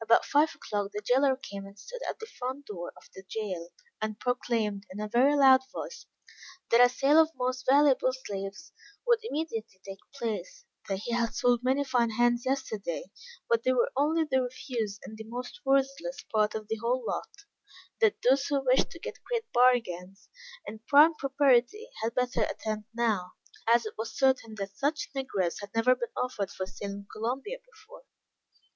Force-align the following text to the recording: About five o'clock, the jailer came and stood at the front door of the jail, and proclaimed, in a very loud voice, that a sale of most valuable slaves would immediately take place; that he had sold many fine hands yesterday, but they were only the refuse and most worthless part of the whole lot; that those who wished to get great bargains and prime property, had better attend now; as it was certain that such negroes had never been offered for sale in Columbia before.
About 0.00 0.24
five 0.24 0.54
o'clock, 0.54 0.92
the 0.92 1.00
jailer 1.00 1.34
came 1.34 1.66
and 1.66 1.76
stood 1.76 2.02
at 2.08 2.20
the 2.20 2.26
front 2.38 2.66
door 2.66 2.92
of 2.96 3.10
the 3.16 3.24
jail, 3.28 3.68
and 4.00 4.20
proclaimed, 4.20 4.86
in 4.92 5.00
a 5.00 5.08
very 5.08 5.34
loud 5.34 5.62
voice, 5.72 6.06
that 6.70 6.80
a 6.80 6.88
sale 6.88 7.18
of 7.18 7.32
most 7.34 7.66
valuable 7.68 8.12
slaves 8.12 8.70
would 9.04 9.18
immediately 9.24 9.80
take 9.84 9.98
place; 10.14 10.64
that 10.88 10.98
he 10.98 11.12
had 11.12 11.34
sold 11.34 11.64
many 11.64 11.82
fine 11.82 12.10
hands 12.10 12.46
yesterday, 12.46 13.10
but 13.48 13.64
they 13.64 13.72
were 13.72 13.90
only 13.96 14.22
the 14.22 14.40
refuse 14.40 15.00
and 15.04 15.18
most 15.26 15.58
worthless 15.64 16.22
part 16.32 16.54
of 16.54 16.68
the 16.68 16.76
whole 16.76 17.04
lot; 17.04 17.44
that 18.00 18.14
those 18.22 18.46
who 18.46 18.64
wished 18.64 18.90
to 18.90 19.00
get 19.00 19.18
great 19.24 19.50
bargains 19.52 20.28
and 20.64 20.86
prime 20.86 21.12
property, 21.16 21.90
had 22.04 22.14
better 22.14 22.42
attend 22.44 22.84
now; 22.94 23.32
as 23.68 23.84
it 23.84 23.94
was 23.98 24.16
certain 24.16 24.54
that 24.54 24.76
such 24.78 25.10
negroes 25.12 25.58
had 25.58 25.74
never 25.74 25.96
been 25.96 26.12
offered 26.16 26.52
for 26.52 26.66
sale 26.66 26.88
in 26.92 27.06
Columbia 27.12 27.58
before. 27.66 28.04